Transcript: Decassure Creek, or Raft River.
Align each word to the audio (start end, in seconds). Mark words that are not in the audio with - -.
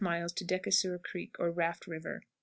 Decassure 0.03 0.97
Creek, 0.97 1.35
or 1.37 1.51
Raft 1.51 1.85
River. 1.85 2.21